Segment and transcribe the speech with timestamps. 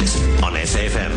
[0.00, 1.12] On SAFM.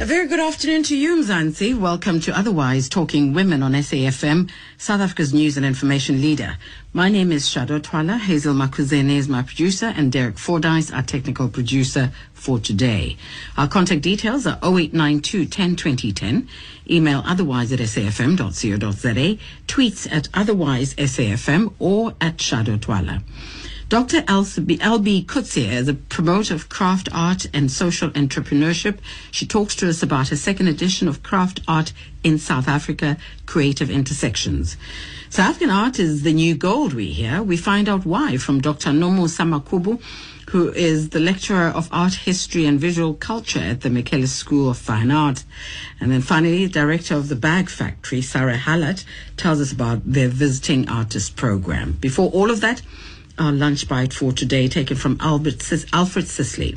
[0.00, 1.78] A very good afternoon to you, Mzansi.
[1.78, 6.56] Welcome to Otherwise Talking Women on SAFM, South Africa's news and information leader.
[6.94, 8.16] My name is Shadow Twala.
[8.16, 13.18] Hazel Makuzene is my producer, and Derek Fordyce, our technical producer for today.
[13.58, 16.48] Our contact details are 0892 10 20 10,
[16.88, 23.22] email otherwise at safm.co.za, tweets at otherwise SAFM, or at Shadow Twala.
[23.88, 24.20] Dr.
[24.20, 28.98] Elbé Coetsee is a promoter of craft art and social entrepreneurship.
[29.30, 33.88] She talks to us about her second edition of Craft Art in South Africa, Creative
[33.90, 34.76] Intersections.
[35.30, 37.42] South African art is the new gold, we hear.
[37.42, 38.90] We find out why from Dr.
[38.90, 40.02] Nomusa Makhubu,
[40.50, 44.76] who is the lecturer of art history and visual culture at the Michaelis School of
[44.76, 45.44] Fine Art.
[45.98, 49.06] And then finally, director of the Bag Factory, Sarah Hallett,
[49.38, 51.92] tells us about their visiting artist program.
[51.92, 52.82] Before all of that,
[53.38, 56.76] our lunch bite for today, taken from Albert Alfred Sisley.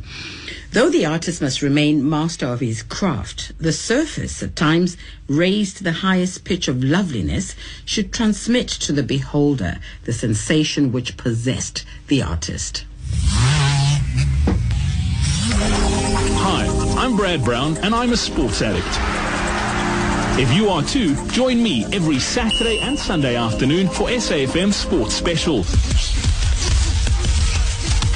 [0.72, 4.96] Though the artist must remain master of his craft, the surface, at times
[5.28, 11.18] raised to the highest pitch of loveliness, should transmit to the beholder the sensation which
[11.18, 12.86] possessed the artist.
[16.44, 18.88] Hi, I'm Brad Brown, and I'm a sports addict.
[20.40, 26.11] If you are too, join me every Saturday and Sunday afternoon for SAFM Sports Specials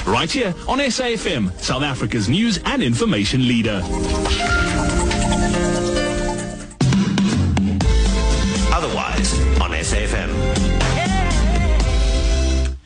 [0.05, 3.81] right here on SAFM, South Africa's news and information leader.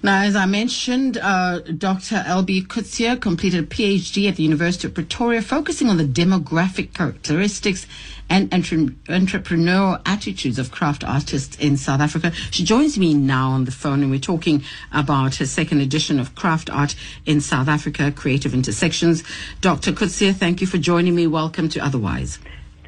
[0.02, 2.24] Now, as I mentioned, uh, Dr.
[2.26, 7.86] Elbé Coetsee completed a PhD at the University of Pretoria, focusing on the demographic characteristics
[8.30, 12.32] and entre- entrepreneurial attitudes of craft artists in South Africa.
[12.50, 16.34] She joins me now on the phone, and we're talking about her second edition of
[16.34, 19.24] Craft Art in South Africa, Creative Intersections.
[19.60, 19.92] Dr.
[19.92, 21.28] Coetsee, thank you for joining me.
[21.28, 22.40] Welcome to Otherwise.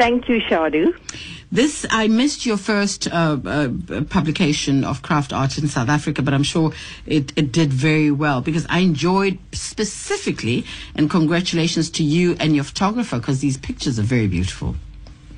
[0.02, 0.98] Thank you, Shadu.
[1.52, 3.70] This I missed your first uh, uh,
[4.10, 6.74] publication of craft art in South Africa, but I'm sure
[7.06, 12.64] it, it did very well because I enjoyed specifically, and congratulations to you and your
[12.64, 14.76] photographer because these pictures are very beautiful.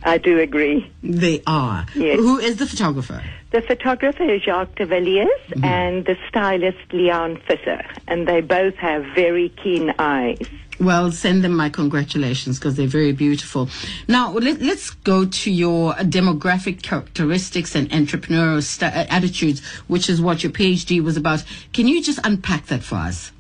[0.06, 0.91] I do agree.
[1.02, 1.86] They are.
[1.96, 2.19] Yes.
[2.19, 3.24] Who is the photographer?
[3.52, 5.66] The photographer is Jacques de Villiers Mm-hmm.
[5.66, 10.40] and the stylist Leon Visser, and they both have very keen eyes.
[10.80, 13.69] Well, send them my congratulations because they're very beautiful.
[14.08, 20.41] Now, let, us go to your demographic characteristics and entrepreneurial st- attitudes, which is what
[20.44, 21.44] your PhD was about.
[21.74, 23.31] Can you just unpack that for us?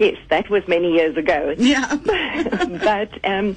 [0.00, 1.54] Yes, that was many years ago.
[1.58, 1.94] Yeah.
[2.04, 3.54] but um,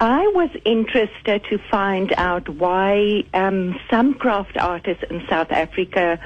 [0.00, 6.18] I was interested to find out why um, some craft artists in South Africa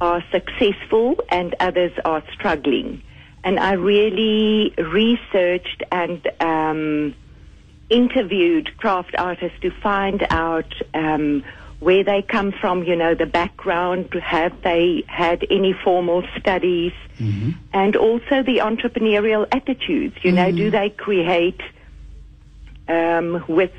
[0.00, 3.02] are successful and others are struggling.
[3.42, 7.16] And I really researched and um,
[7.90, 11.42] interviewed craft artists to find out um,
[11.82, 16.92] where they come from, you know, the background, have they had any formal studies,
[17.72, 20.16] and also the entrepreneurial attitudes.
[20.22, 21.60] You know, do they create
[22.88, 23.72] um, with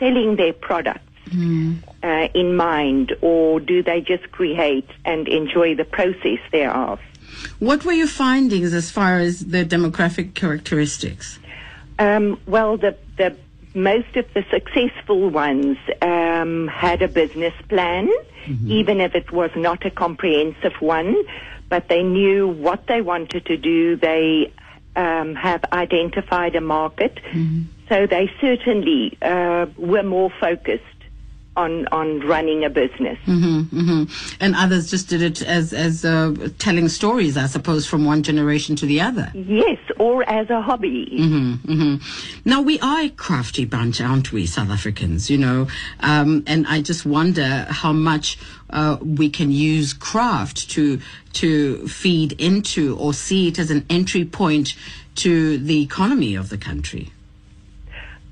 [0.00, 1.00] selling their products
[1.32, 6.98] uh, in mind, or do they just create and enjoy the process thereof?
[7.60, 11.38] What were your findings as far as the demographic characteristics?
[12.00, 13.36] Um, well, the, the
[13.74, 18.08] most of the successful ones um, had a business plan,
[18.68, 21.16] even if it was not a comprehensive one,
[21.68, 23.96] but they knew what they wanted to do.
[23.96, 24.52] They
[24.96, 27.18] um, have identified a market,
[27.88, 30.84] so they certainly uh, were more focused
[31.56, 33.18] on on running a business.
[33.24, 34.04] hmm
[34.40, 38.76] And others just did it as as uh, telling stories, I suppose, from one generation
[38.76, 39.30] to the other.
[39.34, 41.06] Yes, or as a hobby.
[41.16, 41.96] hmm
[42.44, 45.30] Now we are a crafty bunch, aren't we, South Africans?
[45.30, 45.68] You know,
[46.00, 48.38] um, and I just wonder how much
[48.70, 51.00] uh, we can use craft to
[51.34, 54.74] to feed into or see it as an entry point
[55.16, 57.12] to the economy of the country.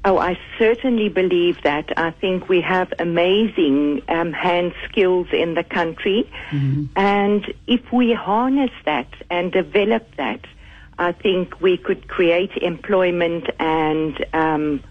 [0.05, 1.97] Oh, I certainly believe that.
[1.97, 6.29] I think we have amazing um, hand skills in the country.
[6.97, 10.41] And if we harness that and develop that,
[10.99, 14.83] I think we could create employment and um,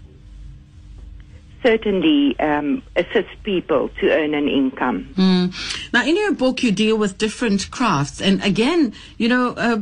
[1.62, 5.14] certainly um, assist people to earn an income.
[5.16, 5.92] Mm.
[5.92, 9.78] Now, in your book, you deal with different crafts, and again, you know, uh,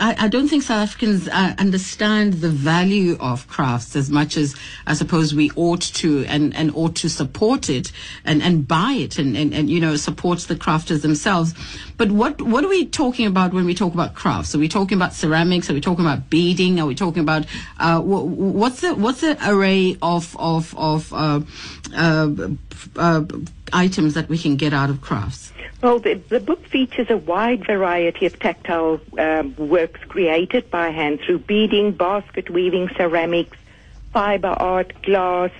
[0.00, 4.56] I, I, don't think South Africans uh, understand the value of crafts as much as
[4.86, 7.92] I suppose we ought to, and, and ought to support it
[8.24, 11.54] and, and buy it, and, and, and you know, support the crafters themselves.
[12.02, 14.56] But what what are we talking about when we talk about crafts?
[14.56, 15.70] Are we talking about ceramics?
[15.70, 16.80] Are we talking about beading?
[16.80, 17.46] Are we talking about
[17.78, 21.42] uh, what's the what's the array of of of uh,
[21.94, 22.28] uh,
[22.96, 23.24] uh,
[23.72, 25.52] items that we can get out of crafts?
[25.80, 31.20] Well, the, the book features a wide variety of tactile um, works created by hand
[31.20, 33.56] through beading, basket weaving, ceramics,
[34.12, 35.52] fiber art, glass,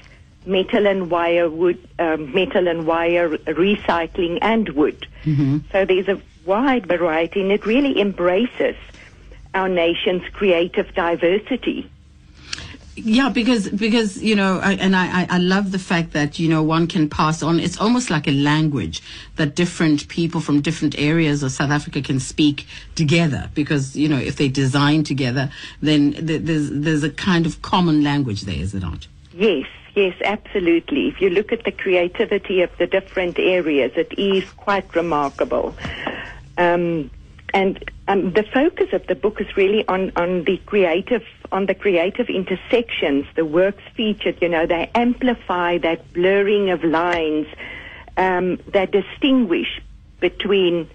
[0.45, 5.07] metal and wire, wood, um, metal and wire recycling, and wood.
[5.23, 5.59] Mm-hmm.
[5.71, 8.77] So there's a wide variety, and it really embraces
[9.55, 11.91] our nation's creative diversity.
[12.95, 16.63] Yeah, because because you know, I, and I I love the fact that you know
[16.63, 17.59] one can pass on.
[17.59, 19.03] It's almost like a language
[19.37, 23.49] that different people from different areas of South Africa can speak together.
[23.55, 25.51] Because you know, if they design together,
[25.81, 29.07] then th- there's there's a kind of common language there, is it not?
[29.33, 31.09] Yes, yes, absolutely.
[31.09, 35.75] If you look at the creativity of the different areas, it is quite remarkable.
[36.59, 37.11] Um,
[37.55, 41.75] and um, the focus of the book is really on, on the creative on the
[41.75, 43.27] creative intersections.
[43.37, 47.47] The works featured, you know, they amplify that blurring of lines
[48.17, 49.83] um, that distinguish
[50.19, 50.89] between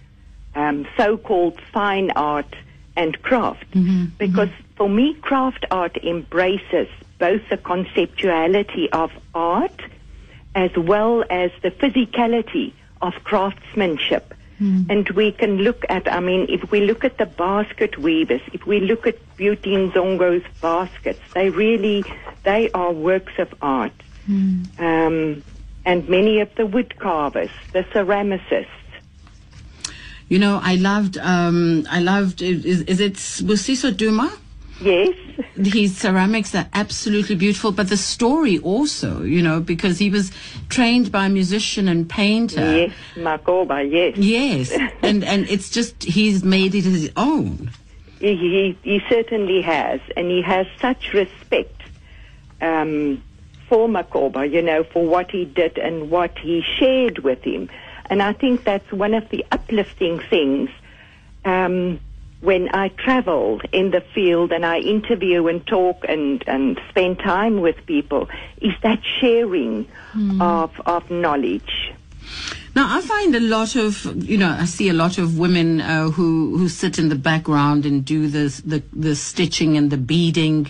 [0.55, 2.55] um, so-called fine art
[2.95, 3.69] and craft.
[3.71, 4.05] Mm-hmm.
[4.17, 4.73] Because mm-hmm.
[4.75, 6.87] for me, craft art embraces
[7.19, 9.79] both the conceptuality of art
[10.55, 14.33] as well as the physicality of craftsmanship.
[14.61, 14.89] Mm.
[14.89, 18.65] And we can look at, I mean, if we look at the basket weavers, if
[18.65, 22.03] we look at Beauty Ngxongo's baskets, they really,
[22.43, 23.93] they are works of art.
[24.27, 24.79] Mm.
[24.79, 25.43] Um,
[25.85, 28.67] and many of the wood carvers, the ceramicists.
[30.27, 34.31] You know, I loved, um, I loved, is, is it Busiso Duma?
[34.81, 35.15] Yes.
[35.55, 40.31] His ceramics are absolutely beautiful, but the story also, you know, because he was
[40.69, 42.61] trained by a musician and painter.
[42.61, 44.17] Yes, Makoba, yes.
[44.17, 44.71] Yes,
[45.01, 47.71] and and it's just he's made it his own.
[48.19, 51.81] He, he, he certainly has, and he has such respect
[52.61, 53.21] um,
[53.69, 57.69] for Makoba, you know, for what he did and what he shared with him.
[58.09, 60.69] And I think that's one of the uplifting things.
[61.45, 61.99] Um,
[62.41, 67.61] when I travel in the field and I interview and talk and, and spend time
[67.61, 68.29] with people
[68.61, 70.41] is that sharing mm.
[70.41, 71.93] of, of knowledge.
[72.75, 76.09] Now, I find a lot of, you know, I see a lot of women uh,
[76.11, 80.69] who, who sit in the background and do this, the, the stitching and the beading.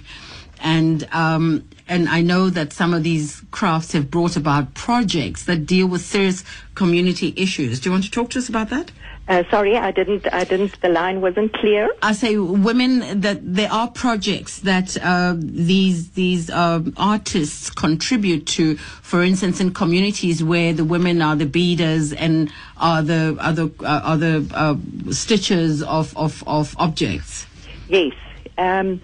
[0.61, 5.65] And, um, and I know that some of these crafts have brought about projects that
[5.65, 7.81] deal with serious community issues.
[7.81, 8.91] Do you want to talk to us about that?
[9.27, 10.31] Uh, sorry, I didn't.
[10.33, 10.79] I didn't.
[10.79, 11.89] The line wasn't clear.
[12.01, 18.77] I say women that there are projects that uh, these these uh, artists contribute to.
[18.77, 23.69] For instance, in communities where the women are the beaders and are the are the
[23.81, 24.75] uh, are the uh,
[25.11, 27.47] stitchers of, of of objects.
[27.89, 28.13] Yes.
[28.57, 29.01] Um,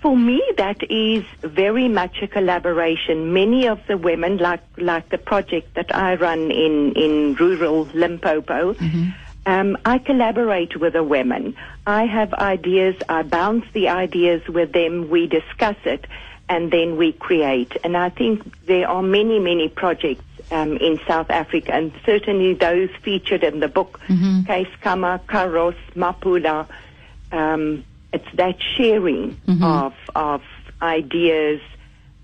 [0.00, 3.34] for me, that is very much a collaboration.
[3.34, 8.72] Many of the women, like like the project that I run in in rural Limpopo.
[8.72, 9.10] Mm-hmm
[9.46, 11.56] um, I collaborate with the women.
[11.86, 12.96] I have ideas.
[13.08, 15.08] I bounce the ideas with them.
[15.08, 16.06] We discuss it,
[16.48, 17.76] and then we create.
[17.82, 22.90] And I think there are many, many projects um, in South Africa, and certainly those
[23.02, 24.42] featured in the book, mm-hmm.
[24.82, 26.66] Kama, Kaross, Mapula.
[27.32, 29.62] Um, it's that sharing mm-hmm.
[29.62, 30.42] of of
[30.82, 31.60] ideas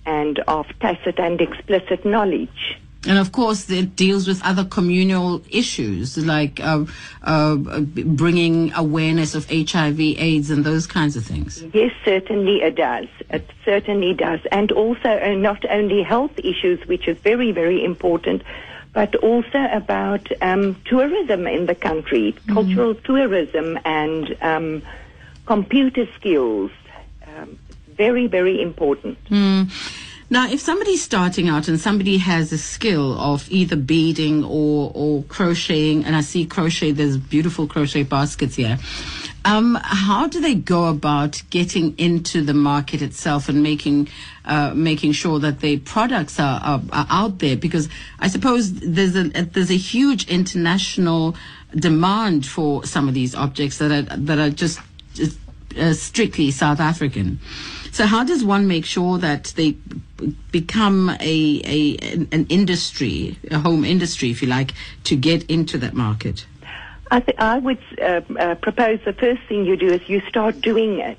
[0.05, 2.79] and of tacit and explicit knowledge.
[3.07, 6.85] And of course, it deals with other communal issues like uh,
[7.23, 11.63] uh, bringing awareness of HIV, AIDS, and those kinds of things.
[11.73, 13.07] Yes, certainly it does.
[13.31, 14.41] It certainly does.
[14.51, 18.43] And also, uh, not only health issues, which is very, very important,
[18.93, 22.55] but also about um, tourism in the country, mm-hmm.
[22.55, 24.83] cultural tourism, and um,
[25.45, 26.71] computer skills.
[27.37, 27.59] Um,
[27.97, 29.23] very, very important.
[29.31, 29.71] Mm.
[30.29, 35.23] Now, if somebody's starting out and somebody has a skill of either beading or, or
[35.25, 38.79] crocheting, and I see crochet, there's beautiful crochet baskets here.
[39.45, 44.09] Um, how do they go about getting into the market itself and making
[44.45, 47.57] uh, making sure that their products are, are, are, out there?
[47.57, 51.37] Because I suppose there's a there's a huge international
[51.73, 54.81] demand for some of these objects that are that are just,
[55.15, 55.39] just
[55.79, 57.39] uh, strictly South African.
[57.97, 59.75] So how does one make sure that they
[60.53, 61.97] become a, a
[62.31, 64.75] an, industry, a home industry, if you like,
[65.05, 66.45] to get into that market?
[67.11, 70.61] I, th- I would uh, uh, propose the first thing you do is you start
[70.61, 71.19] doing it.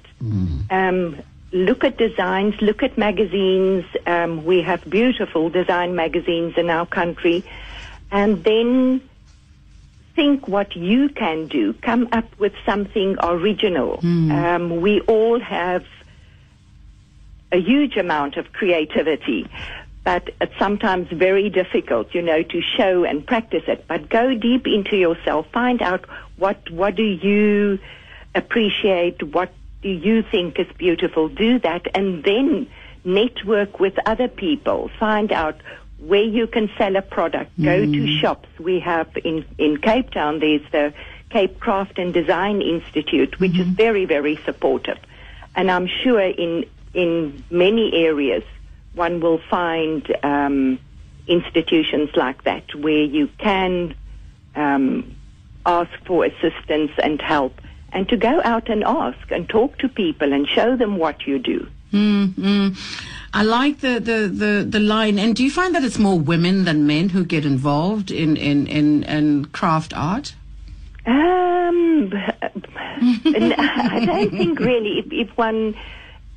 [0.70, 1.18] Um,
[1.52, 3.84] look at designs, look at magazines.
[4.06, 7.44] Um, we have beautiful design magazines in our country.
[8.12, 9.02] And then
[10.14, 11.74] think what you can do.
[11.74, 14.00] Come up with something original.
[14.32, 15.84] Um, we all have
[17.52, 19.50] a huge amount of creativity,
[20.04, 23.86] but it's sometimes very difficult, you know, to show and practice it.
[23.88, 26.06] But go deep into yourself, find out
[26.38, 27.80] what what do you
[28.36, 29.52] appreciate, what
[29.82, 32.68] do you think is beautiful, do that, and then
[33.04, 34.90] network with other people.
[35.00, 35.60] Find out
[36.00, 37.52] where you can sell a product.
[37.62, 38.20] Go to mm-hmm.
[38.22, 38.48] shops.
[38.60, 40.40] We have in in Cape Town.
[40.40, 40.94] There's the
[41.30, 43.74] Cape Craft and Design Institute, which is mm-hmm.
[43.74, 45.00] very very supportive,
[45.56, 46.66] and I'm sure in
[46.98, 48.44] in many areas
[48.96, 50.80] one will find um,
[51.28, 53.94] institutions like that where you can
[54.56, 55.16] um,
[55.66, 57.62] ask for assistance and help,
[57.94, 61.38] and to go out and ask and talk to people and show them what you
[61.38, 61.68] do.
[61.94, 63.04] Mm, mm.
[63.34, 65.20] I like the, the, the, the line.
[65.20, 68.66] And do you find that it's more women than men who get involved in, in,
[68.66, 70.34] in, in craft art?
[71.06, 72.12] Um,
[72.42, 75.00] I don't think really.
[75.00, 75.76] If, if one,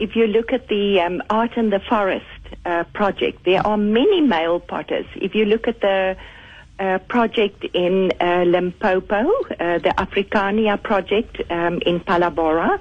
[0.00, 2.24] if you look at the um, Art in the Forest
[2.64, 5.06] uh, project, there are many male potters.
[5.14, 6.16] If you look at the
[6.78, 12.80] uh, project in uh, Limpopo, uh, the Africania project um, in Phalaborwa,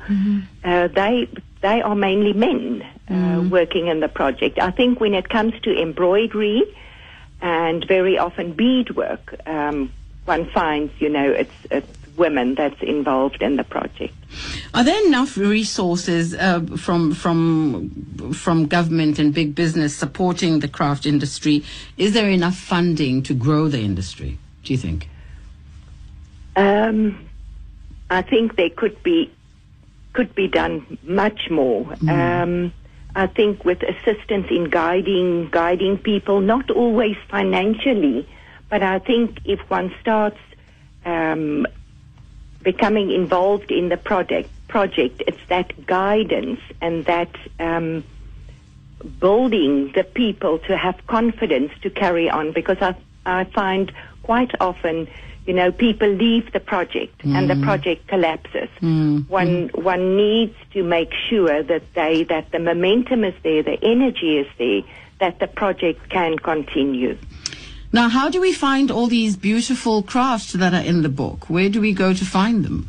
[0.64, 1.28] uh, they
[1.62, 4.58] they are mainly men uh, working in the project.
[4.60, 6.64] I think when it comes to embroidery
[7.42, 9.92] and very often beadwork, um,
[10.24, 14.14] one finds you know it's, it's women that's involved in the project.
[14.74, 21.06] Are there enough resources uh, from from from government and big business supporting the craft
[21.06, 21.64] industry?
[21.98, 24.38] Is there enough funding to grow the industry?
[24.64, 25.10] Do you think?
[26.56, 27.28] Um,
[28.10, 29.32] I think there could be
[30.14, 31.96] could be done much more.
[32.08, 32.74] Um,
[33.16, 38.28] I think with assistance in guiding guiding people, not always financially,
[38.70, 40.38] but I think if one starts
[41.06, 41.66] um,
[42.62, 48.04] becoming involved in the project, project, it's that guidance and that um,
[49.20, 52.52] building the people to have confidence to carry on.
[52.52, 53.92] Because I I find
[54.24, 55.08] quite often,
[55.46, 57.64] you know, people leave the project and the mm.
[57.64, 58.70] project collapses.
[58.82, 59.20] Mm.
[59.20, 59.30] Mm.
[59.30, 64.38] One one needs to make sure that they that the momentum is there, the energy
[64.38, 64.82] is there,
[65.20, 67.18] that the project can continue.
[67.92, 71.50] Now, how do we find all these beautiful crafts that are in the book?
[71.50, 72.88] Where do we go to find them?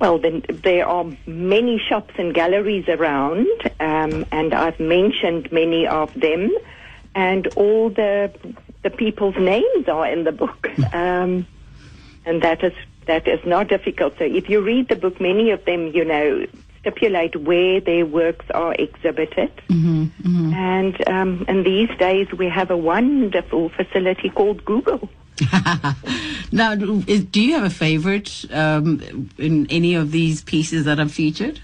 [0.00, 3.46] Well, then there are many shops and galleries around,
[3.80, 6.50] um, and I've mentioned many of them,
[7.14, 8.32] and all the
[8.82, 11.46] the people's names are in the book, um,
[12.24, 12.74] and that is
[13.06, 14.14] that is not difficult.
[14.18, 16.46] So if you read the book, many of them, you know,
[16.92, 23.68] stipulate where their works are exhibited, and um, and these days we have a wonderful
[23.70, 25.08] facility called Google.
[26.52, 30.98] now, do is- do you have a favorite um, in any of these pieces that
[30.98, 31.60] are featured?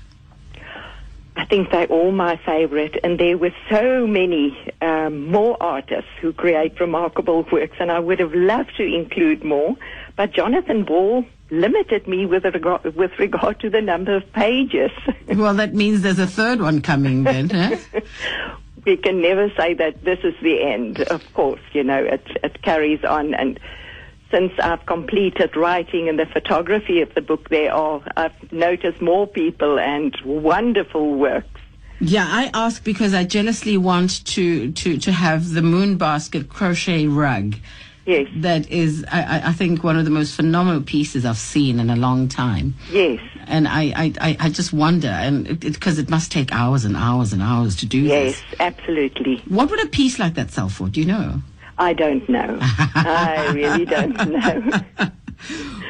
[1.36, 6.32] I think they're all my favorite, and there were so many um, more artists who
[6.32, 9.74] create remarkable works, and I would have loved to include more.
[10.16, 11.24] But Jonathan Ball
[11.60, 14.90] limited me with regard, with regard to the number of pages.
[15.26, 17.50] Well, that means there's a third one coming then.
[17.50, 17.76] Huh?
[18.86, 21.00] we can never say that this is the end.
[21.00, 23.58] Of course, you know it it carries on, and
[24.30, 29.26] since I've completed writing and the photography of the book, there are I've noticed more
[29.26, 31.48] people and wonderful works.
[32.00, 37.06] Yeah, I ask because I jealously want to, to, to have the moon basket crochet
[37.06, 37.54] rug.
[38.06, 41.88] Yes, That is, I, I- think, one of the most phenomenal pieces I've seen in
[41.90, 42.74] a long time.
[42.92, 43.20] yes.
[43.46, 47.42] And I, I, I, just wonder, and because it, must take hours and hours and
[47.42, 48.60] hours to do Yes, this.
[48.60, 49.36] absolutely.
[49.48, 50.88] What would a piece like that sell for?
[50.88, 51.42] Do you know?
[51.76, 52.58] I don't know.
[52.62, 54.80] I really don't know.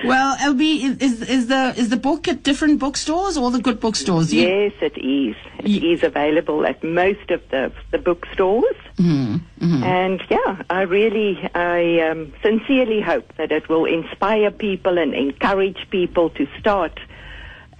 [0.05, 3.81] Well, Elbé, is, is, is the is the book at different bookstores, all the good
[3.81, 4.33] bookstores?
[4.35, 5.37] You- yes, it is.
[5.61, 8.77] It is available at most of the the bookstores.
[8.99, 15.89] And yeah, I really, I um, sincerely hope that it will inspire people and encourage
[15.91, 16.99] people to start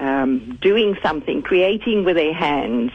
[0.01, 2.91] um, doing something, creating with their hands,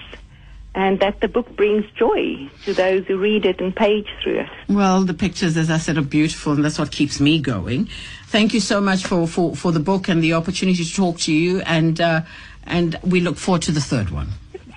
[0.80, 4.50] and that the book brings joy to those who read it and page through it.
[4.70, 7.90] Well, the pictures, as I said, are beautiful, and that's what keeps me going.
[8.28, 11.34] Thank you so much for, for, for the book and the opportunity to talk to
[11.34, 12.22] you, and uh,
[12.64, 14.30] and we look forward to the third one.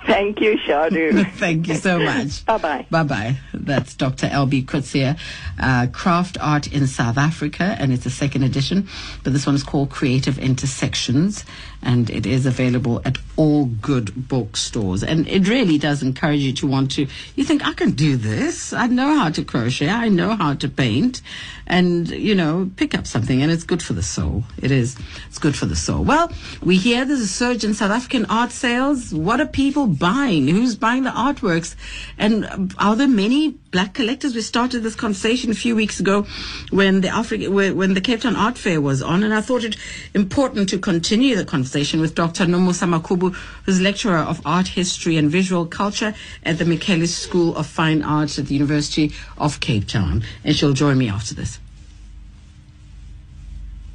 [0.06, 1.30] Thank you, Shadu.
[1.34, 2.44] Thank you so much.
[2.46, 2.86] bye bye.
[2.90, 3.36] Bye bye.
[3.54, 4.26] That's Dr.
[4.26, 5.16] Elbé Coetsee,
[5.60, 8.88] uh, Craft Art in South Africa, and it's a second edition.
[9.22, 11.44] But this one is called Creative Intersections,
[11.82, 15.02] and it is available at all good bookstores.
[15.02, 17.06] And it really does encourage you to want to.
[17.34, 18.72] You think I can do this?
[18.72, 19.88] I know how to crochet.
[19.88, 21.22] I know how to paint,
[21.66, 24.44] and you know, pick up something, and it's good for the soul.
[24.60, 24.96] It is.
[25.28, 26.04] It's good for the soul.
[26.04, 26.30] Well,
[26.62, 29.12] we hear there's a surge in South African art sales.
[29.12, 30.48] What are people buying?
[30.48, 31.74] Who's buying the artworks?
[32.18, 34.34] And are there many black collectors?
[34.34, 36.26] We started this conversation a few weeks ago
[36.70, 39.76] when the Africa, when the Cape Town Art Fair was on, and I thought it
[40.14, 42.44] important to continue the conversation with Dr.
[42.44, 46.14] Nomusa Makhubu, who's lecturer of art history and visual culture
[46.44, 50.74] at the Michaelis School of Fine Arts at the University of Cape Town, and she'll
[50.74, 51.58] join me after this.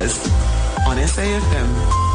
[0.02, 2.08] On SAFM.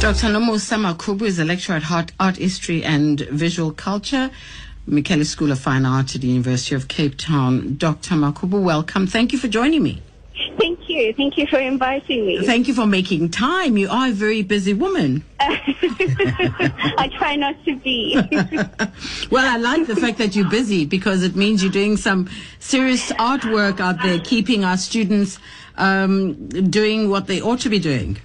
[0.00, 0.26] Dr.
[0.26, 4.30] Nomusa Makhubu is a lecturer at art, art history and visual culture,
[4.86, 7.76] Michaelis School of Fine Art at the University of Cape Town.
[7.76, 8.14] Dr.
[8.14, 9.06] Makhubu, welcome.
[9.06, 10.02] Thank you for joining me.
[10.58, 11.12] Thank you.
[11.14, 12.44] Thank you for inviting me.
[12.44, 13.76] Thank you for making time.
[13.76, 15.24] You are a very busy woman.
[15.40, 18.14] I try not to be.
[19.30, 23.10] well, I like the fact that you're busy because it means you're doing some serious
[23.12, 25.38] artwork out there, keeping our students
[25.76, 28.18] um, doing what they ought to be doing.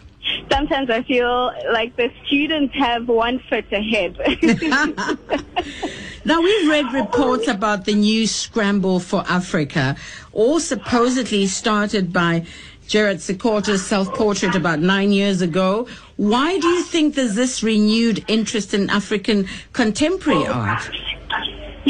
[0.51, 4.17] Sometimes I feel like the students have one foot ahead.
[6.25, 9.95] now, we've read reports about the new scramble for Africa,
[10.33, 12.45] all supposedly started by
[12.87, 15.87] Gerard Sekoto's self-portrait about nine years ago.
[16.17, 20.89] Why do you think there's this renewed interest in African contemporary art?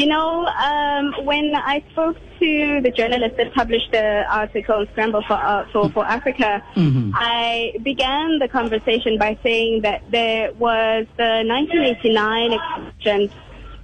[0.00, 5.34] You know, um, when I spoke to the journalist that published the article Scramble for,
[5.34, 7.10] uh, for, for Africa, Mm-hmm.
[7.14, 13.30] I began the conversation by saying that there was the 1989 exhibition,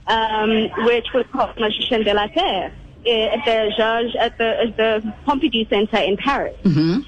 [0.06, 2.72] um, which was called Magiciens de la Terre
[3.04, 7.00] eh, at the Georges, at the, at the Pompidou Center in Paris, Mm-hmm.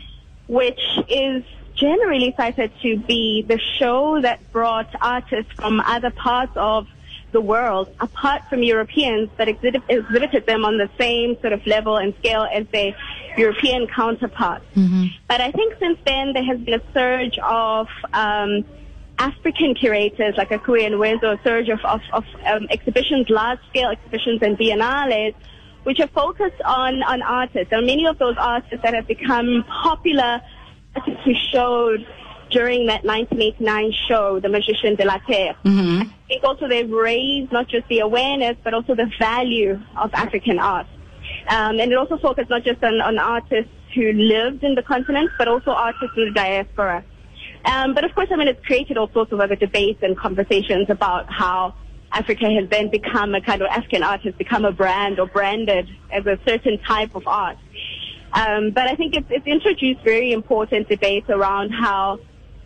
[0.49, 1.45] which is
[1.77, 6.87] generally cited to be the show that brought artists from other parts of
[7.33, 11.97] the world, apart from Europeans, that exhibit, exhibited them on the same sort of level
[11.97, 12.97] and scale as their
[13.37, 14.65] European counterparts.
[15.29, 18.65] But I think since then there has been a surge of um,
[19.19, 24.57] African curators like Okwui Enwezor, a surge of, of, of um, exhibitions, large-scale exhibitions and
[24.57, 25.35] biennales,
[25.83, 27.73] which are focused on, on artists.
[27.73, 30.41] And many of those artists that have become popular
[30.95, 32.07] artists who showed
[32.51, 35.55] during that 1989 show, The Magician de la Terre.
[35.65, 36.03] Mm-hmm.
[36.03, 40.59] I think also they've raised not just the awareness, but also the value of African
[40.59, 40.87] art.
[41.49, 45.31] Um, and it also focused not just on, on artists who lived in the continent,
[45.39, 47.05] but also artists in the diaspora.
[47.65, 50.89] Um, but of course, I mean, it's created all sorts of other debates and conversations
[50.91, 51.75] about how
[52.13, 55.89] Africa has then become a kind of African art has become a brand or branded
[56.11, 57.59] as a certain type of art.
[58.33, 62.21] Um, but I think it's, it's introduced very important debates around how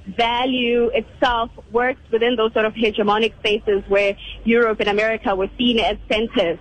[0.07, 5.79] value itself works within those sort of hegemonic spaces where Europe and America were seen
[5.79, 6.59] as centers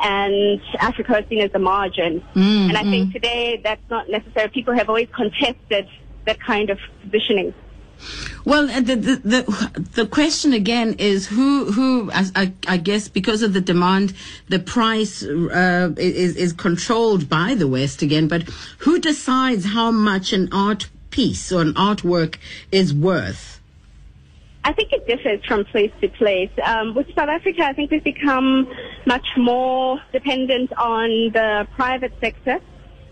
[0.00, 2.22] and Africa was seen as the margin.
[2.34, 4.48] Mm, and I think today that's not necessary.
[4.48, 5.88] People have always contested
[6.24, 7.54] that kind of positioning.
[8.44, 13.54] Well, the, the the the question again is who who I, I guess because of
[13.54, 14.14] the demand,
[14.48, 18.28] the price uh, is is controlled by the West again.
[18.28, 18.42] But
[18.78, 22.36] who decides how much an art piece or an artwork
[22.72, 23.60] is worth?
[24.64, 26.50] I think it differs from place to place.
[26.62, 28.68] Um, with South Africa, I think we've become
[29.06, 32.60] much more dependent on the private sector,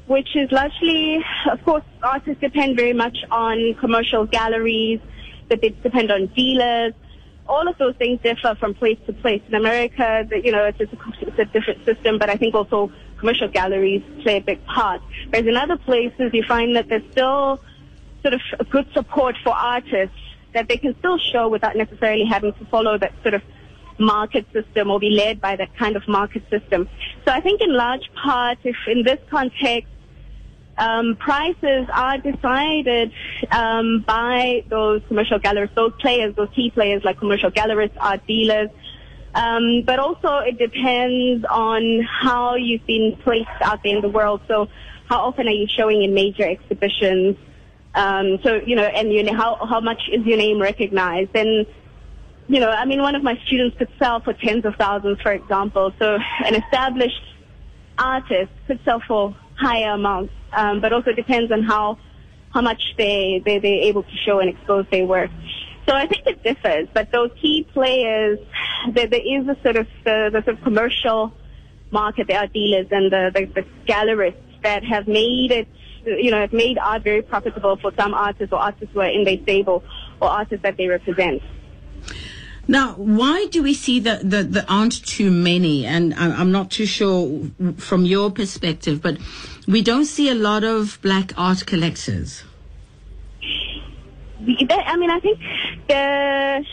[0.07, 5.01] which is largely, of course, artists depend very much on commercial galleries,
[5.49, 6.93] that they depend on dealers.
[7.49, 9.41] All of those things differ from place to place.
[9.49, 12.91] In America, you know, it's, it's, a, it's a different system, but I think also
[13.19, 15.01] commercial galleries play a big part.
[15.31, 17.61] Whereas in other places, you find that there's still
[18.27, 20.17] sort of good support for artists
[20.55, 23.43] that they can still show without necessarily having to follow that sort of
[23.99, 26.89] market system or be led by that kind of market system.
[27.25, 29.91] So I think in large part, if in this context,
[30.79, 33.11] um, prices are decided
[33.51, 38.69] um, by those commercial galleries, those players, those key players like commercial gallerists, art dealers.
[39.35, 44.41] Um, but also it depends on how you've been placed out there in the world.
[44.49, 44.69] So
[45.09, 47.37] how often are you showing in major exhibitions?
[47.97, 51.35] Um, so, you know, and you know, how, how much is your name recognized?
[51.35, 51.67] And
[52.49, 55.33] you know, I mean, one of my students could sell for tens of thousands, for
[55.33, 55.93] example.
[55.99, 57.23] So an established
[57.99, 61.99] artist could sell for higher amounts, um, but also depends on how
[62.51, 65.31] how much they, they they're able to show and expose their work.
[65.89, 68.39] So I think it differs, but those key players,
[68.93, 71.33] there, there is a sort of the, the sort of commercial
[71.91, 72.27] market.
[72.29, 75.69] There are dealers and the, the, the gallerists that have made it,
[76.07, 79.25] you know, have made art very profitable for some artists or artists who are in
[79.25, 79.83] their stable
[80.21, 81.43] or artists that they represent.
[82.69, 85.87] Now, why do we see that the, the aren't too many?
[85.87, 89.19] And I- I'm not too sure from your perspective, but
[89.69, 92.43] we don't see a lot of black art collectors.
[94.41, 95.39] I mean, I think
[95.89, 96.65] the,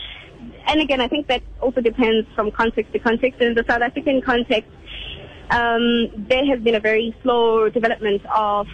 [0.66, 3.40] and again, I think that also depends from context to context.
[3.40, 4.70] In the South African context,
[5.50, 8.66] um, there has been a very slow development of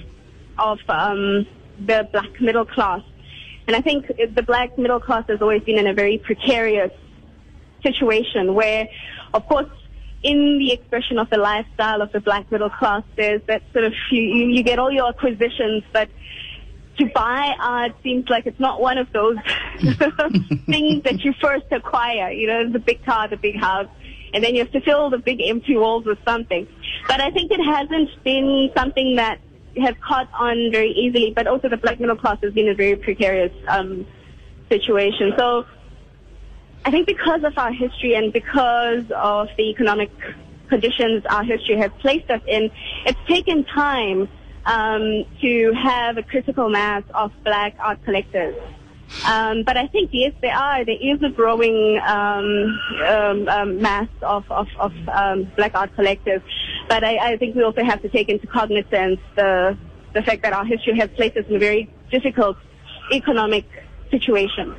[0.58, 1.46] of um,
[1.78, 3.02] the black middle class,
[3.66, 6.90] and I think the black middle class has always been in a very precarious
[7.82, 8.88] situation where,
[9.32, 9.68] of course,
[10.22, 13.92] in the expression of the lifestyle of the black middle class, there's that sort of
[14.10, 16.08] you, you get all your acquisitions, but
[16.98, 19.36] to buy art seems like it's not one of those
[20.66, 22.30] things that you first acquire.
[22.30, 23.88] You know, the big car, the big house,
[24.34, 26.68] and then you have to fill the big empty walls with something.
[27.08, 29.40] But I think it hasn't been something that
[29.76, 31.33] has caught on very easily.
[31.35, 34.06] But also the black middle class has been a very precarious um,
[34.68, 35.33] situation.
[35.37, 35.66] So
[36.85, 40.11] I think because of our history and because of the economic
[40.68, 42.70] conditions our history has placed us in,
[43.04, 44.28] it's taken time
[44.66, 48.54] um, to have a critical mass of black art collectors.
[49.27, 50.85] Um, but I think yes, there are.
[50.85, 56.42] There is a growing um, um, um, mass of of, of um, black art collectors.
[56.88, 59.77] But I, I think we also have to take into cognizance the
[60.14, 62.57] the fact that our history has placed us in a very difficult
[63.12, 63.66] economic
[64.11, 64.75] situation.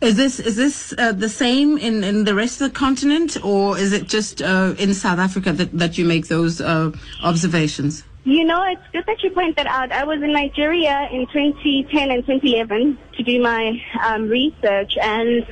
[0.00, 3.76] Is this is this uh, the same in, in the rest of the continent, or
[3.76, 6.92] is it just uh, in South Africa that, that you make those uh,
[7.24, 8.04] observations?
[8.28, 9.90] You know, it's good that you point that out.
[9.90, 15.46] I was in Nigeria in 2010 and 2011 to do my um, research, and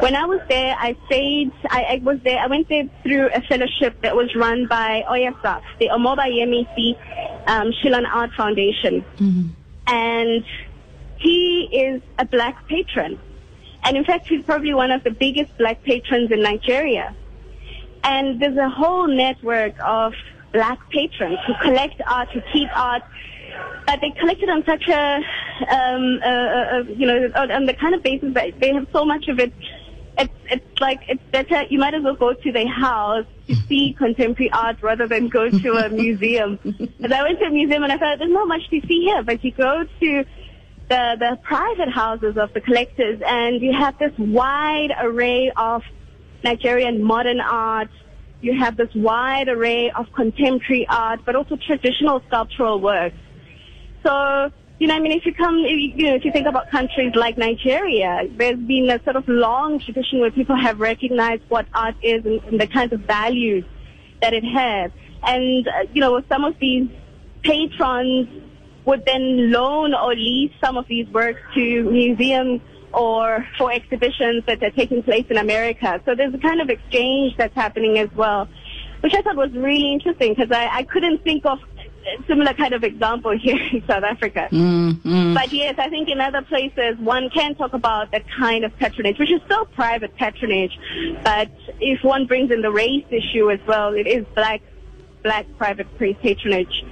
[0.00, 1.52] when I was there, I stayed.
[1.70, 2.40] I, I was there.
[2.40, 6.98] I went there through a fellowship that was run by OYASAF, the Omoba Yemisi
[7.48, 9.04] um, Shyllon Art Foundation,
[9.86, 10.44] and
[11.18, 13.20] he is a black patron,
[13.84, 17.14] and in fact, he's probably one of the biggest black patrons in Nigeria.
[18.02, 20.12] And there's a whole network of
[20.52, 23.02] black patrons who collect art, who keep art,
[23.86, 25.16] but they collect it on such a,
[25.72, 29.04] um, uh, uh, you know, on, on the kind of basis that they have so
[29.04, 29.52] much of it.
[30.18, 33.94] It's, it's like, it's better, you might as well go to their house to see
[33.96, 36.58] contemporary art rather than go to a museum.
[36.64, 39.22] And I went to a museum and I thought, there's not much to see here,
[39.22, 40.24] but you go to
[40.88, 45.82] the, the private houses of the collectors and you have this wide array of
[46.44, 47.90] Nigerian modern art.
[48.40, 53.16] You have this wide array of contemporary art, but also traditional sculptural works.
[54.04, 56.70] So, you know, I mean, if you come, if you, know, if you think about
[56.70, 61.66] countries like Nigeria, there's been a sort of long tradition where people have recognized what
[61.74, 63.64] art is and, and the kinds of values
[64.20, 64.90] that it has.
[65.22, 66.88] And, uh, you know, some of these
[67.42, 68.28] patrons
[68.84, 72.60] would then loan or lease some of these works to museums
[72.96, 76.00] or for exhibitions that are taking place in America.
[76.06, 78.48] So there's a kind of exchange that's happening as well,
[79.00, 82.72] which I thought was really interesting because I, I couldn't think of a similar kind
[82.72, 84.48] of example here in South Africa.
[84.50, 85.34] Mm-hmm.
[85.34, 89.18] But yes, I think in other places one can talk about that kind of patronage,
[89.18, 90.78] which is still private patronage.
[91.22, 94.62] But if one brings in the race issue as well, it is black,
[95.22, 96.82] black private patronage.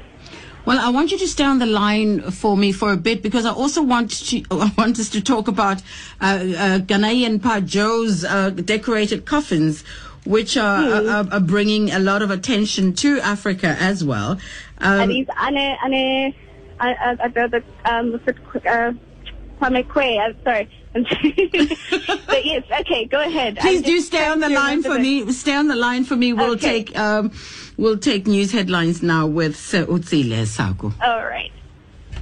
[0.67, 3.45] Well, I want you to stay on the line for me for a bit because
[3.45, 5.83] I also want to I want us to talk about
[6.21, 9.85] uh, uh, Ghanaian Paa Joe's uh, decorated coffins,
[10.25, 14.39] which are, are, are bringing a lot of attention to Africa as well.
[14.79, 16.35] Um, and he's Ane, Ane,
[16.81, 18.93] uh, uh, uh, the, um, it, uh,
[19.61, 20.71] I'm sorry.
[20.95, 23.57] but yes, okay, go ahead.
[23.59, 25.31] Please I'm do stay on the line for me.
[25.33, 26.33] Stay on the line for me.
[26.33, 26.85] We'll Okay.
[26.85, 27.33] take um,
[27.77, 30.93] we'll take news headlines now with Sir Utsile Saku.
[31.03, 31.51] All right.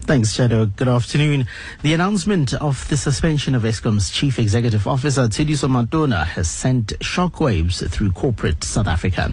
[0.04, 0.66] Thanks, Shadow.
[0.66, 1.46] Good afternoon.
[1.82, 7.88] The announcement of the suspension of Eskom's chief executive officer, Tshediso Matona, has sent shockwaves
[7.88, 9.32] through corporate South Africa.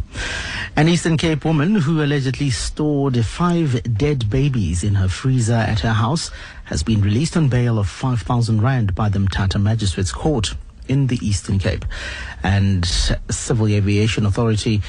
[0.75, 5.93] An Eastern Cape woman who allegedly stored five dead babies in her freezer at her
[5.93, 6.29] house
[6.65, 10.53] has been released on bail of 5,000 rand by the Mthatha Magistrates Court
[10.87, 11.85] in the Eastern Cape.
[12.43, 14.83] And Civil Aviation Authority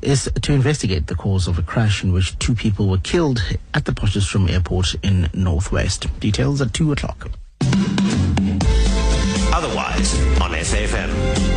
[0.00, 3.42] is to investigate the cause of a crash in which two people were killed
[3.74, 6.06] at the Potchefstroom Airport in Northwest.
[6.20, 7.30] Details at 2 o'clock.
[9.52, 11.52] Otherwise on SAFM.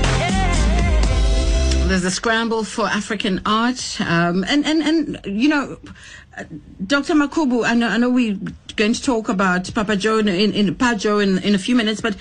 [1.88, 5.78] There's a scramble for African art, um, and and and you know,
[6.36, 6.44] uh,
[6.86, 7.14] Dr.
[7.14, 7.64] Makhubu.
[7.64, 8.40] I know I know we're
[8.76, 11.76] going to talk about Papa Joe in in, in Paa Joe in, in a few
[11.76, 12.18] minutes, but.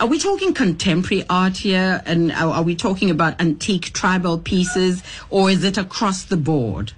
[0.00, 5.02] Are we talking contemporary art here, and are, are we talking about antique tribal pieces,
[5.28, 6.94] or is it across the board?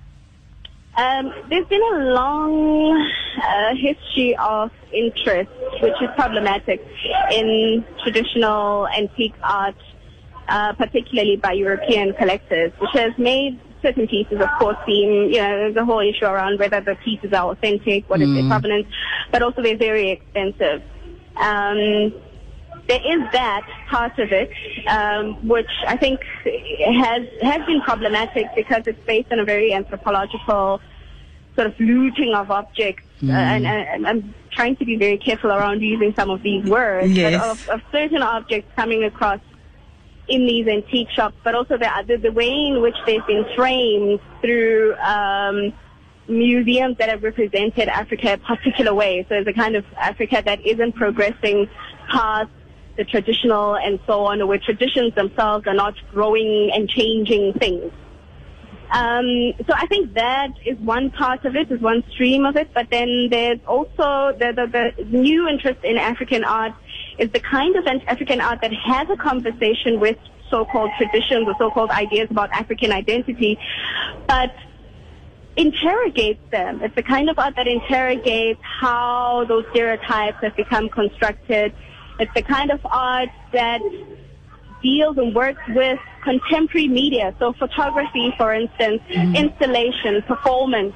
[0.97, 3.13] Um, there's been a long
[3.43, 5.51] uh, history of interest,
[5.83, 6.87] which is problematic,
[7.33, 9.75] in traditional antique art,
[10.47, 15.59] uh, particularly by European collectors, which has made certain pieces, of course, seem, you know,
[15.59, 18.87] there's a whole issue around whether the pieces are authentic, what is their provenance,
[19.33, 20.85] but also they're very expensive.
[21.35, 22.15] Um,
[22.89, 24.51] there is that part of it,
[24.89, 30.81] um, which I think has has been problematic because it's based on a very anthropological
[31.55, 35.81] sort of looting of objects, uh, and, and I'm trying to be very careful around
[35.81, 37.41] using some of these words, Yes.
[37.41, 39.41] but of, of certain objects coming across
[40.29, 44.19] in these antique shops, but also the, the, the way in which they've been framed
[44.41, 45.73] through um,
[46.29, 49.27] museums that have represented Africa a particular way.
[49.29, 51.69] So it's a kind of Africa that isn't progressing
[52.11, 52.51] past
[52.97, 57.93] the traditional and so on, where traditions themselves are not growing and changing things.
[58.93, 62.69] Um, so I think that is one part of it, is one stream of it.
[62.75, 66.75] But then there's also the, the, the new interest in African art
[67.19, 70.19] is the kind of African art that has a conversation with
[70.51, 73.59] so-called traditions or so-called ideas about African identity,
[74.29, 74.55] but
[75.57, 76.83] interrogates them.
[76.83, 81.73] It's the kind of art that interrogates how those stereotypes have become constructed.
[82.19, 83.81] It's the kind of art that
[84.83, 90.95] deals and works with contemporary media, so photography, for instance, installation, performance,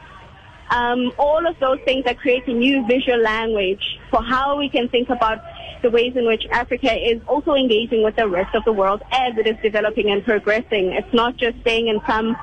[0.71, 4.89] um, all of those things that create a new visual language for how we can
[4.89, 5.39] think about
[5.83, 9.37] the ways in which Africa is also engaging with the rest of the world as
[9.39, 10.93] it is developing and progressing.
[10.93, 12.37] It's not just staying in some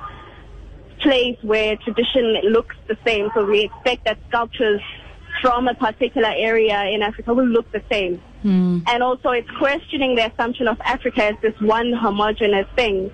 [1.02, 3.30] place where tradition looks the same.
[3.34, 4.82] So we expect that sculptures
[5.44, 8.22] from a particular area in Africa will look the same.
[8.88, 13.12] And also it's questioning the assumption of Africa as this one homogenous thing.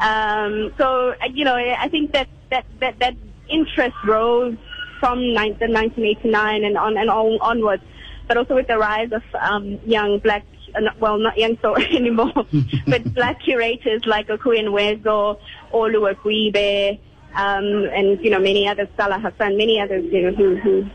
[0.00, 3.14] Um, so, uh, you know, I think that, that, that, that
[3.48, 4.56] interest rose
[5.00, 7.82] from nine, the 1989 and on and on, onwards,
[8.28, 12.46] but also with the rise of um, young black, uh, well, not young so anymore,
[12.86, 15.40] but black curators like Okwui Enwezor,
[15.72, 17.00] Olu Oguibe,
[17.34, 20.86] um, and you know many others, Salah Hassan, many others, you know, who who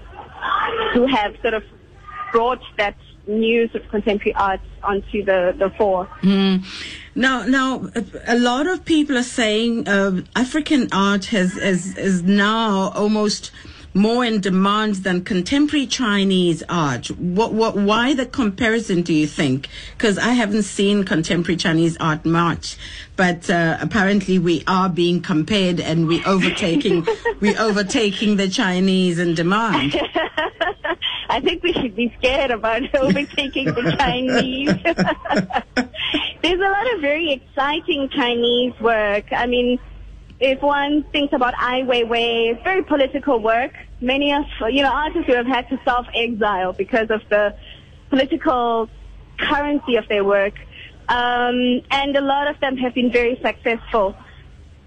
[0.94, 1.64] who have sort of
[2.32, 2.96] brought that
[3.28, 6.08] new sort of contemporary art onto the the fore.
[7.16, 7.90] Now, now,
[8.28, 13.52] a- lot of people are saying uh, African art has is now almost
[13.94, 17.08] more in demand than contemporary Chinese art.
[17.12, 19.02] What, what, why the comparison?
[19.02, 19.68] Do you think?
[19.98, 22.78] Because I haven't seen contemporary Chinese art much,
[23.16, 27.06] but uh, apparently we are being compared and we overtaking
[27.40, 29.96] we overtaking the Chinese in demand.
[31.32, 34.74] I think we should be scared about overtaking the Chinese.
[36.42, 39.32] There's a lot of very exciting Chinese work.
[39.32, 39.80] I mean,
[40.40, 43.74] if one thinks about Ai Weiwei, very political work.
[44.00, 47.56] Many of, you know, artists who have had to self-exile because of the
[48.10, 48.90] political
[49.38, 50.54] currency of their work.
[51.10, 54.16] Um, and a lot of them have been very successful.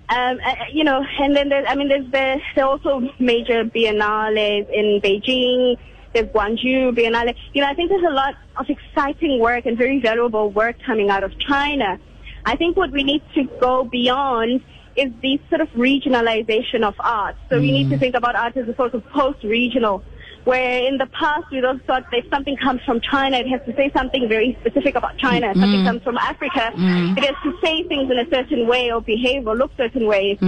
[0.08, 4.70] Um, uh, you know, and then there's, I mean, there's the, there also major biennales
[4.70, 5.76] in Beijing.
[6.12, 7.34] There's Guangzhou Biennale.
[7.54, 11.10] You know, I think there's a lot of exciting work and very valuable work coming
[11.10, 11.98] out of China.
[12.44, 14.62] I think what we need to go beyond
[14.96, 17.36] is the sort of regionalization of art.
[17.48, 18.00] So we need to mm.
[18.00, 20.02] think about art as a sort of post-regional,
[20.44, 23.60] where in the past we thought thought that if something comes from China, it has
[23.66, 25.50] to say something very specific about China.
[25.50, 25.86] If something mm.
[25.86, 27.16] comes from Africa, mm.
[27.16, 30.38] it has to say things in a certain way or behave or look certain ways.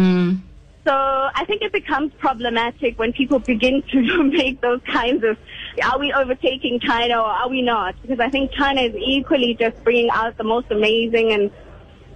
[0.86, 5.38] So I think it becomes problematic when people begin to make those kinds of,
[5.82, 7.94] are we overtaking China or are we not?
[8.02, 11.50] Because I think China is equally just bringing out the most amazing and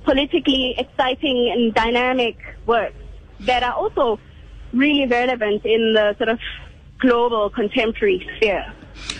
[0.09, 2.97] politically exciting and dynamic works
[3.41, 4.19] that are also
[4.73, 6.39] really relevant in the sort of
[6.99, 8.65] global contemporary sphere.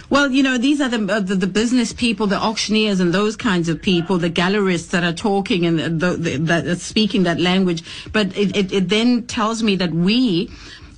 [0.09, 3.37] Well, you know, these are the, uh, the the business people, the auctioneers, and those
[3.37, 7.39] kinds of people, the gallerists that are talking and the, the, that are speaking that
[7.39, 7.85] language.
[8.11, 10.51] But it, it, it then tells me that we,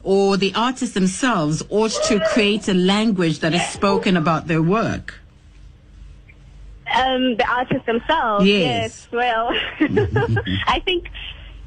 [0.05, 5.20] or the artists themselves, ought to create a language that is spoken about their work.
[6.94, 8.53] Um, the artists themselves.
[8.57, 9.09] Yes.
[9.12, 9.50] well,
[10.66, 11.05] I think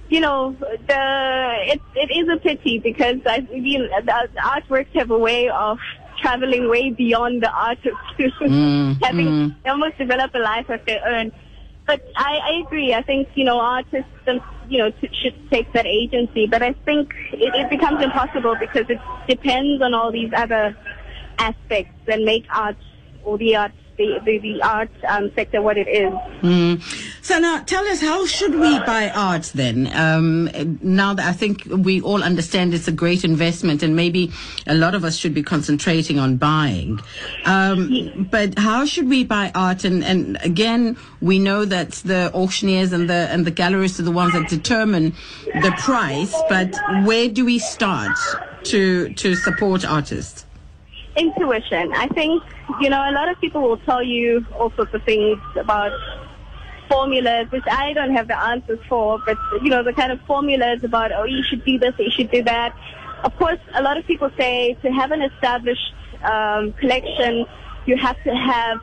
[0.10, 5.12] you know the it it is a pity because I you know, the artworks have
[5.12, 5.78] a way of
[6.22, 9.34] traveling way beyond the artist to Mm, having
[9.64, 11.32] they almost develop a life of their own.
[11.86, 12.94] But I, I agree.
[12.94, 16.48] I think you know artists, um, you know, t- should take that agency.
[16.48, 20.76] But I think it, it becomes impossible because it depends on all these other
[21.40, 22.78] aspects that make art
[23.24, 26.14] or the art the the, the art um, sector what it is.
[26.42, 26.82] Mm.
[27.24, 29.90] So now, tell us, how should we buy art then?
[29.96, 30.50] Um,
[30.82, 34.32] now that I think we all understand it's a great investment, and maybe
[34.68, 37.00] a lot of us should be concentrating on buying.
[37.46, 39.84] Um, but how should we buy art?
[39.84, 44.12] And, and again, we know that the auctioneers and the and the gallerists are the
[44.12, 45.14] ones that determine
[45.46, 46.34] the price.
[46.50, 46.76] But
[47.06, 48.18] where do we start
[48.66, 50.46] to to support artists?
[51.16, 51.94] Intuition.
[51.94, 52.44] I think,
[52.82, 55.92] you know, a lot of people will tell you all sorts of things about
[56.90, 60.84] formulas, which I don't have the answers for, but, you know, the kind of formulas
[60.84, 62.76] about, oh, you should do this, you should do that.
[63.24, 67.46] Of course, a lot of people say to have an established um, collection,
[67.86, 68.80] you have to have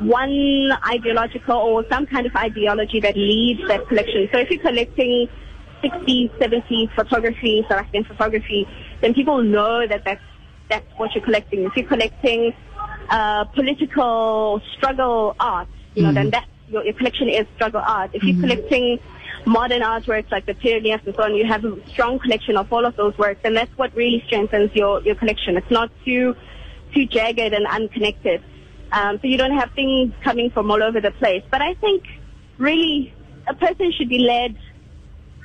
[0.00, 4.28] one ideological or some kind of ideology that leads that collection.
[4.32, 5.28] So if you're collecting
[5.82, 8.66] 60, 70 photography, South African photography,
[9.00, 10.22] then people know that that's
[10.72, 11.64] that's what you're collecting.
[11.64, 12.54] If you're collecting
[13.10, 18.10] uh, political struggle art, you know, then that your, your collection is struggle art.
[18.14, 18.98] If you're collecting
[19.44, 22.86] modern artworks like the pioneers and so on, you have a strong collection of all
[22.86, 25.56] of those works, and that's what really strengthens your, your collection.
[25.56, 26.34] It's not too
[26.94, 28.42] too jagged and unconnected,
[28.92, 31.42] um, so you don't have things coming from all over the place.
[31.50, 32.04] But I think
[32.58, 33.12] really
[33.46, 34.56] a person should be led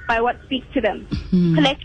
[0.07, 1.07] by what speaks to them.
[1.55, 1.83] Collect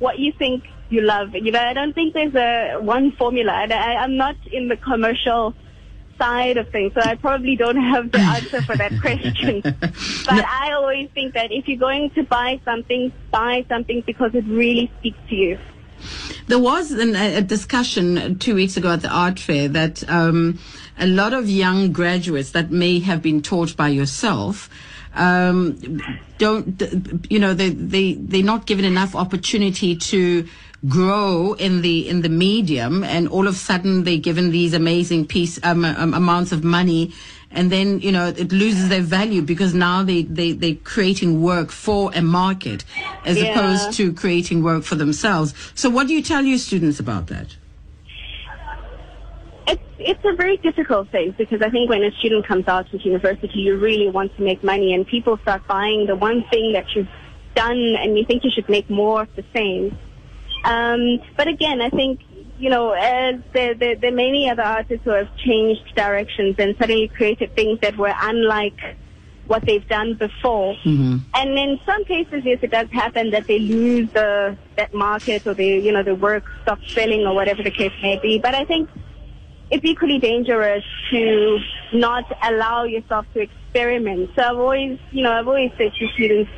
[0.00, 1.34] what you think you love.
[1.34, 3.52] You know, I don't think there's a one formula.
[3.52, 5.54] And I, I'm not in the commercial
[6.18, 9.62] side of things, so I probably don't have the answer for that question.
[9.62, 14.44] But I always think that if you're going to buy something, buy something because it
[14.46, 15.58] really speaks to you.
[16.48, 20.58] There was an, a a discussion two weeks ago at the art fair that um,
[20.98, 24.68] a lot of young graduates that may have been taught by yourself
[25.14, 25.78] um,
[26.38, 26.80] don't,
[27.30, 30.46] you know, they they they're not given enough opportunity to
[30.88, 35.26] grow in the in the medium, and all of a sudden they're given these amazing
[35.26, 37.12] piece um, um, amounts of money.
[37.54, 41.70] And then, you know, it loses their value because now they, they, they're creating work
[41.70, 42.82] for a market
[43.26, 43.50] as Yeah.
[43.50, 45.52] opposed to creating work for themselves.
[45.74, 47.54] So what do you tell your students about that?
[49.66, 53.04] It's it's a very difficult thing because I think when a student comes out of
[53.04, 56.86] university, you really want to make money, and people start buying the one thing that
[56.94, 57.08] you've
[57.54, 59.96] done, and you think you should make more of the same.
[60.64, 62.20] Um, but again, I think
[62.58, 66.76] you know, as there, there, there are many other artists who have changed directions and
[66.78, 68.78] suddenly created things that were unlike
[69.48, 70.76] what they've done before.
[71.34, 75.54] And in some cases, yes, it does happen that they lose the that market or
[75.54, 78.38] they, you know, the work stops selling or whatever the case may be.
[78.38, 78.88] But I think
[79.72, 81.58] it's equally dangerous to
[81.94, 84.30] not allow yourself to experiment.
[84.36, 86.50] So I've always, you know, I've always said to students,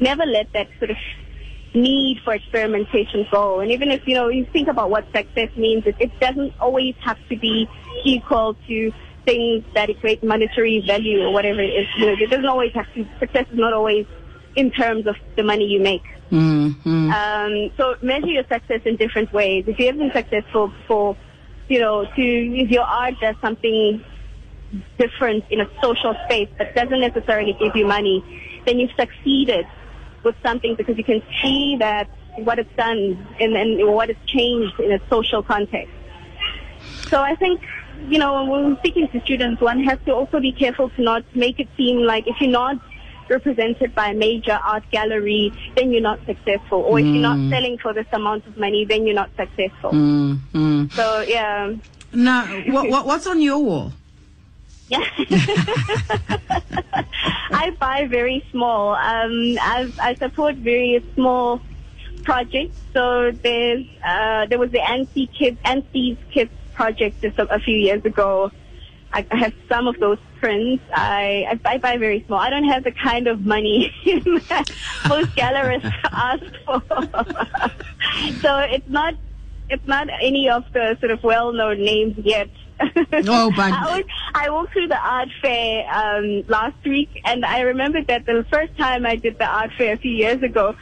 [0.00, 0.98] never let that sort of
[1.74, 3.60] need for experimentation go.
[3.60, 6.94] And even if, you know, you think about what success means, it, it doesn't always
[7.00, 7.66] have to be
[8.04, 8.92] equal to
[9.24, 11.86] things that equate monetary value or whatever it is.
[11.96, 14.04] You know, it doesn't always have to, success is not always
[14.56, 16.04] in terms of the money you make.
[16.30, 17.10] Mm-hmm.
[17.10, 19.64] Um, so measure your success in different ways.
[19.66, 21.16] If you have been successful for,
[21.72, 24.04] you know, to use your art as something
[24.98, 28.22] different in a social space that doesn't necessarily give you money,
[28.66, 29.64] then you've succeeded
[30.22, 34.78] with something because you can see that what it's done and, and what it's changed
[34.80, 35.94] in a social context.
[37.08, 37.62] So I think,
[38.06, 41.24] you know, when we're speaking to students, one has to also be careful to not
[41.34, 42.76] make it seem like if you're not
[43.32, 46.80] represented by a major art gallery, then you're not successful.
[46.80, 49.90] Or if you're not selling for this amount of money, then you're not successful.
[49.90, 50.86] Mm-hmm.
[50.92, 51.74] So, yeah.
[52.12, 53.92] Now, what, what, what's on your wall?
[54.88, 55.04] Yeah.
[57.50, 58.94] I buy very small.
[58.94, 61.60] Um, I, I support various small
[62.24, 62.76] projects.
[62.92, 67.76] So there's uh, there was the Ansi Kids Ansi's Kids project just a, a few
[67.76, 68.50] years ago.
[69.12, 70.82] I, I have some of those prints.
[70.92, 72.38] I, I I buy very small.
[72.40, 73.94] I don't have the kind of money
[74.48, 74.70] that
[75.08, 76.82] most gallerists ask for.
[78.42, 79.14] so it's not
[79.70, 82.50] it's not any of the sort of well-known names yet.
[82.80, 87.60] Oh, but- I, was, I walked through the art fair um, last week, and I
[87.60, 90.74] remember that the first time I did the art fair a few years ago,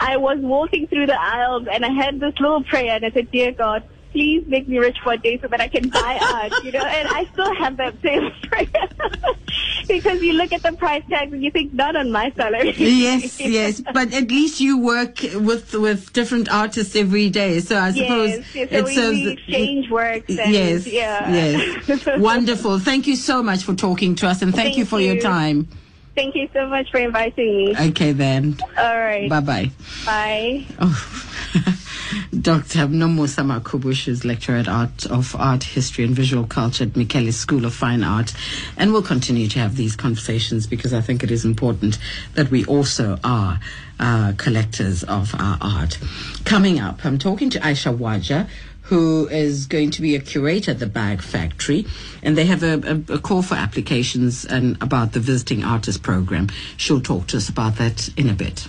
[0.00, 3.30] I was walking through the aisles, and I had this little prayer, and I said,
[3.30, 6.72] "Dear God, please make me rich one day so that I can buy art, you
[6.72, 8.88] know, and I still have that same prayer.
[9.88, 12.72] because you look at the price tags and you think, not on my salary.
[12.76, 17.92] yes, yes, but at least you work with with different artists every day, so I
[17.92, 19.10] suppose Yes, yes, so it we, serves.
[19.10, 20.28] we exchange works.
[20.28, 21.32] And, yes, yeah.
[21.32, 22.78] yes, wonderful.
[22.78, 25.68] Thank you so much for talking to us, and thank, Thank you for your time.
[26.14, 27.76] Thank you so much for inviting me.
[27.88, 29.28] Okay, then, All right.
[29.30, 29.70] bye bye.
[30.04, 30.66] Bye.
[30.78, 31.28] Oh.
[32.40, 32.88] Dr.
[32.88, 37.66] Nomusa Makhubu is lecturer at Art of Art, History and Visual Culture at Michaelis School
[37.66, 38.32] of Fine Art.
[38.78, 41.98] And we'll continue to have these conversations because I think it is important
[42.34, 43.60] that we also are
[44.00, 45.98] uh, collectors of our art.
[46.44, 48.48] Coming up, I'm talking to Aisha Waja,
[48.84, 51.86] who is going to be a curator at the Bag Factory,
[52.22, 56.48] and they have a, a, a call for applications and about the visiting artist program.
[56.78, 58.66] She'll talk to us about that in a bit.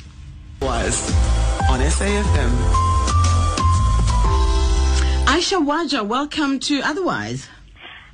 [0.64, 1.12] Was
[1.70, 2.52] on SAFM.
[5.26, 7.50] Aisha Waja, welcome to Otherwise.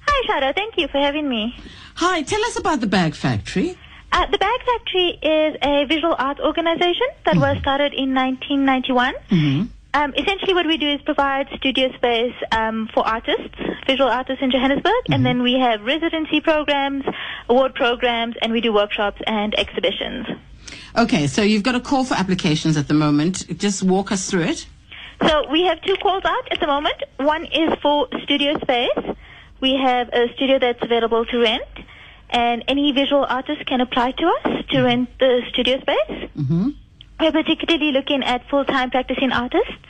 [0.07, 0.51] Hi, Shadow.
[0.53, 1.53] Thank you for having me.
[1.95, 3.77] Hi, tell us about the Bag Factory.
[4.11, 9.13] Uh, the Bag Factory is a visual art organization that was started in 1991.
[9.93, 14.49] Um, essentially, what we do is provide studio space um, for artists, visual artists in
[14.49, 17.03] Johannesburg, and then we have residency programs,
[17.47, 20.25] award programs, and we do workshops and exhibitions.
[20.97, 23.45] Okay, so you've got a call for applications at the moment.
[23.57, 24.67] Just walk us through it.
[25.27, 26.95] So we have two calls out at the moment.
[27.17, 29.15] One is for studio space.
[29.59, 31.63] We have a studio that's available to rent,
[32.29, 36.29] and any visual artist can apply to us to rent the studio space.
[36.37, 36.69] Mm-hmm.
[37.19, 39.87] We're particularly looking at full-time practicing artists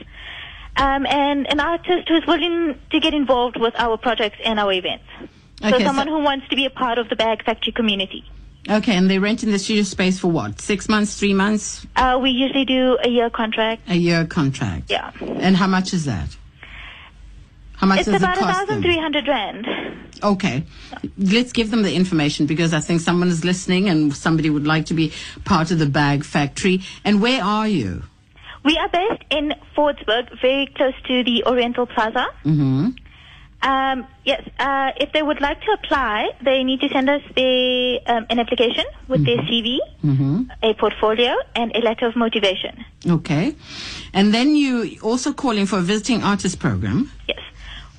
[0.75, 5.05] um, and an artist who's willing to get involved with our projects and our events.
[5.61, 8.23] Okay, so someone so- who wants to be a part of the Bag Factory community.
[8.67, 10.59] Okay, and they're renting the studio space for what?
[10.59, 13.81] Six months, three months, Uh, we usually do a year contract.
[13.89, 14.89] a year contract?
[14.91, 15.11] Yeah.
[15.21, 16.35] And how much is that?
[17.77, 18.23] How much is the cost?
[18.23, 18.67] It's does about it a cost them?
[18.67, 19.67] thousand three hundred rand.
[20.21, 20.63] Okay.
[21.17, 24.87] Let's give them the information because I think someone is listening and somebody would like
[24.87, 25.13] to be
[25.45, 26.81] part of the bag factory.
[27.05, 28.03] And where are you?
[28.65, 32.27] We are based in Fordsburg, very close to the Oriental Plaza.
[32.43, 32.89] Mm-hmm.
[33.61, 37.99] Um, yes, uh, if they would like to apply, they need to send us the,
[38.07, 40.43] um, an application with their CV, Mm-hmm.
[40.63, 42.85] a portfolio, and a letter of motivation.
[43.05, 43.55] Okay.
[44.13, 47.11] And then you also calling for a visiting artist program.
[47.27, 47.39] Yes.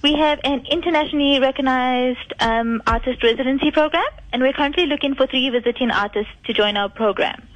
[0.03, 5.51] We have an internationally recognized um, artist residency program, and we're currently looking for three
[5.51, 7.47] visiting artists to join our program.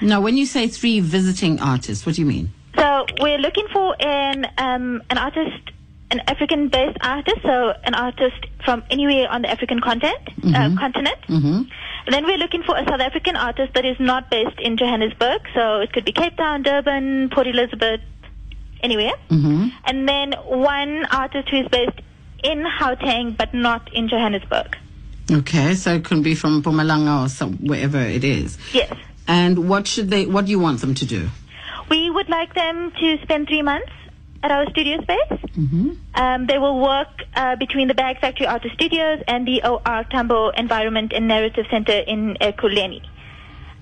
[0.00, 2.52] Now, when you say three visiting artists, what do you mean?
[2.76, 5.70] So we're looking for an um, an artist,
[6.12, 11.16] an African-based artist, so an artist from anywhere on the African content, uh, continent.
[11.26, 11.62] Mm-hmm.
[12.04, 15.40] And then we're looking for a South African artist that is not based in Johannesburg,
[15.54, 18.00] so it could be Cape Town, Durban, Port Elizabeth,
[18.82, 19.14] anywhere.
[19.30, 19.68] Mm-hmm.
[19.86, 22.00] And then one artist who is based
[22.44, 24.76] in Gauteng but not in Johannesburg.
[25.30, 28.58] Okay, so it can be from Mpumalanga or some, wherever it is.
[28.72, 28.92] Yes.
[29.26, 30.26] And what should they?
[30.26, 31.30] What do you want them to do?
[31.88, 33.92] We would like them to spend three months
[34.42, 35.40] at our studio space.
[35.56, 35.90] Mm-hmm.
[36.14, 40.50] Um, they will work uh, between the Bag Factory Artist Studios and the OR Tambo
[40.50, 43.02] Environment and Narrative Center in uh, Ekurhuleni.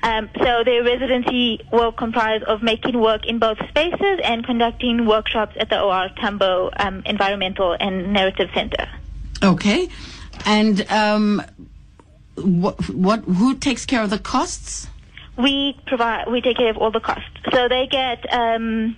[0.03, 5.57] Um, so their residency will comprise of making work in both spaces and conducting workshops
[5.59, 8.89] at the OR Tambo um, Environmental and Narrative Center.
[9.43, 9.89] Okay,
[10.47, 11.43] and um,
[12.37, 12.89] what?
[12.89, 13.21] What?
[13.25, 14.89] Who takes care of the costs?
[15.37, 17.25] We provide, we take care of all the costs.
[17.53, 18.97] So they get um,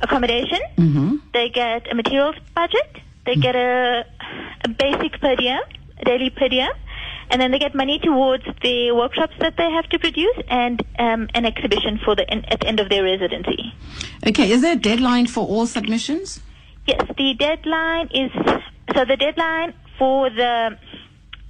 [0.00, 1.16] accommodation, Mm-hmm.
[1.32, 4.04] they get a materials budget, they get a,
[4.64, 5.60] a basic per diem,
[6.00, 6.70] a daily per diem,
[7.30, 11.28] and then they get money towards the workshops that they have to produce and um,
[11.34, 13.74] an exhibition for the in, at the end of their residency.
[14.26, 16.40] Okay, is there a deadline for all submissions?
[16.86, 18.30] Yes, the deadline is
[18.94, 20.78] so the deadline for the